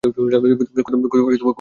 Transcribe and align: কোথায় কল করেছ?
কোথায় 0.03 0.83
কল 1.11 1.21
করেছ? 1.25 1.41